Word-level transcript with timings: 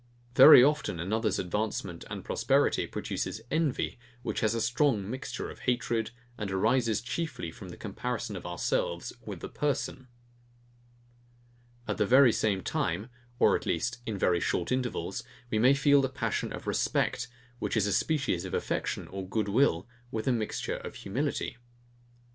Very 0.35 0.63
often 0.63 0.99
another's 0.99 1.37
advancement 1.37 2.05
and 2.09 2.25
prosperity 2.25 2.87
produces 2.87 3.39
envy, 3.51 3.99
which 4.23 4.39
has 4.39 4.55
a 4.55 4.59
strong 4.59 5.07
mixture 5.07 5.51
of 5.51 5.59
hatred, 5.69 6.09
and 6.39 6.49
arises 6.49 7.01
chiefly 7.01 7.51
from 7.51 7.69
the 7.69 7.77
comparison 7.77 8.35
of 8.35 8.43
ourselves 8.43 9.13
with 9.23 9.41
the 9.41 9.47
person. 9.47 10.07
At 11.87 11.97
the 11.97 12.07
very 12.07 12.31
same 12.31 12.63
time, 12.63 13.11
or 13.37 13.55
at 13.55 13.67
least 13.67 13.99
in 14.07 14.17
very 14.17 14.39
short 14.39 14.71
intervals, 14.71 15.21
we 15.51 15.59
may 15.59 15.75
feel 15.75 16.01
the 16.01 16.09
passion 16.09 16.51
of 16.51 16.65
respect, 16.65 17.27
which 17.59 17.77
is 17.77 17.85
a 17.85 17.93
species 17.93 18.43
of 18.43 18.55
affection 18.55 19.07
or 19.07 19.29
good 19.29 19.49
will, 19.49 19.87
with 20.09 20.27
a 20.27 20.31
mixture 20.31 20.77
of 20.77 20.95
humility. 20.95 21.57